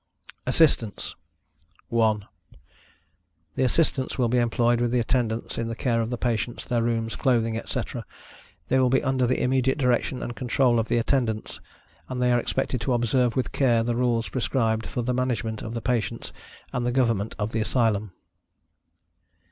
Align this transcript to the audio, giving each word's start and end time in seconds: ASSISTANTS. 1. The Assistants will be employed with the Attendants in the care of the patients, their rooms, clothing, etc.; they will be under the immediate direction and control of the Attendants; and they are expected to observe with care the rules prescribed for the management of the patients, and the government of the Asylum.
ASSISTANTS. 0.47 1.15
1. 1.89 2.25
The 3.53 3.63
Assistants 3.63 4.17
will 4.17 4.29
be 4.29 4.39
employed 4.39 4.81
with 4.81 4.89
the 4.89 4.97
Attendants 4.99 5.59
in 5.59 5.67
the 5.67 5.75
care 5.75 6.01
of 6.01 6.09
the 6.09 6.17
patients, 6.17 6.65
their 6.65 6.81
rooms, 6.81 7.15
clothing, 7.15 7.55
etc.; 7.55 8.03
they 8.67 8.79
will 8.79 8.89
be 8.89 9.03
under 9.03 9.27
the 9.27 9.39
immediate 9.39 9.77
direction 9.77 10.23
and 10.23 10.35
control 10.35 10.79
of 10.79 10.87
the 10.87 10.97
Attendants; 10.97 11.59
and 12.09 12.19
they 12.19 12.31
are 12.31 12.39
expected 12.39 12.81
to 12.81 12.93
observe 12.93 13.35
with 13.35 13.51
care 13.51 13.83
the 13.83 13.95
rules 13.95 14.27
prescribed 14.27 14.87
for 14.87 15.03
the 15.03 15.13
management 15.13 15.61
of 15.61 15.75
the 15.75 15.81
patients, 15.83 16.33
and 16.73 16.83
the 16.83 16.91
government 16.91 17.35
of 17.37 17.51
the 17.51 17.61
Asylum. 17.61 18.11